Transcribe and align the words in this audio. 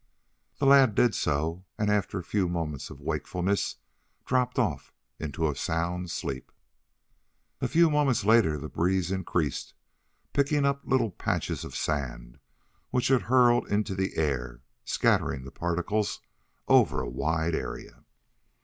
The 0.57 0.65
lad 0.65 0.95
did 0.95 1.13
so, 1.13 1.63
and 1.77 1.91
after 1.91 2.17
a 2.17 2.23
few 2.23 2.49
moments 2.49 2.89
of 2.89 2.99
wakefulness, 3.01 3.75
dropped 4.25 4.57
off 4.57 4.91
into 5.19 5.47
a 5.47 5.55
sound 5.55 6.09
sleep. 6.09 6.51
A 7.61 7.67
few 7.67 7.87
moments 7.91 8.25
later 8.25 8.57
the 8.57 8.67
breeze 8.67 9.11
increased, 9.11 9.75
picking 10.33 10.65
up 10.65 10.81
little 10.85 11.11
patches 11.11 11.63
of 11.63 11.75
sand, 11.75 12.39
which 12.89 13.11
it 13.11 13.21
hurled 13.21 13.67
into 13.67 13.93
the 13.93 14.15
air, 14.17 14.61
scattering 14.85 15.43
the 15.43 15.51
particles 15.51 16.21
over 16.67 16.99
a 17.01 17.07
wide 17.07 17.53
area. 17.53 18.03